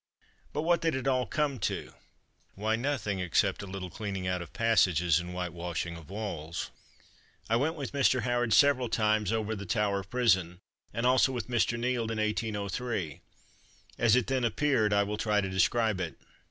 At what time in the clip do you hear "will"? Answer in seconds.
15.03-15.17